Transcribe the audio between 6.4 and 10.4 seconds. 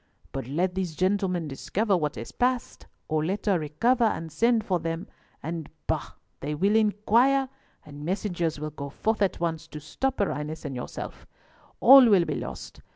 will inquire, and messengers will go forth at once to stop her